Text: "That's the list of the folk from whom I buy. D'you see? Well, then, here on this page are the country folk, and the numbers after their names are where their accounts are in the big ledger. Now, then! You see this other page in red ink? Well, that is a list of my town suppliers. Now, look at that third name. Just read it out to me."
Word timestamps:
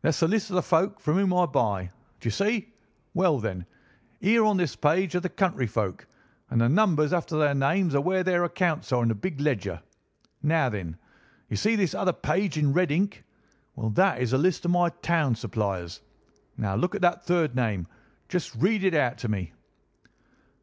"That's 0.00 0.18
the 0.20 0.26
list 0.28 0.48
of 0.48 0.56
the 0.56 0.62
folk 0.62 0.98
from 0.98 1.16
whom 1.16 1.34
I 1.34 1.44
buy. 1.44 1.90
D'you 2.20 2.30
see? 2.30 2.72
Well, 3.12 3.38
then, 3.38 3.66
here 4.18 4.42
on 4.46 4.56
this 4.56 4.74
page 4.74 5.14
are 5.14 5.20
the 5.20 5.28
country 5.28 5.66
folk, 5.66 6.06
and 6.48 6.58
the 6.62 6.70
numbers 6.70 7.12
after 7.12 7.36
their 7.36 7.54
names 7.54 7.94
are 7.94 8.00
where 8.00 8.22
their 8.24 8.44
accounts 8.44 8.92
are 8.92 9.02
in 9.02 9.10
the 9.10 9.14
big 9.14 9.38
ledger. 9.42 9.82
Now, 10.42 10.70
then! 10.70 10.96
You 11.50 11.56
see 11.58 11.76
this 11.76 11.92
other 11.94 12.14
page 12.14 12.56
in 12.56 12.72
red 12.72 12.90
ink? 12.90 13.24
Well, 13.76 13.90
that 13.90 14.22
is 14.22 14.32
a 14.32 14.38
list 14.38 14.64
of 14.64 14.70
my 14.70 14.88
town 14.88 15.34
suppliers. 15.34 16.00
Now, 16.56 16.74
look 16.74 16.94
at 16.94 17.02
that 17.02 17.26
third 17.26 17.54
name. 17.54 17.88
Just 18.30 18.54
read 18.54 18.82
it 18.84 18.94
out 18.94 19.18
to 19.18 19.28
me." 19.28 19.52